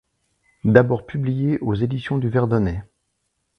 D'abord 0.63 1.05
publié 1.05 1.59
aux 1.59 1.75
éditions 1.75 2.17
du 2.17 2.27
Verdonnet. 2.27 2.83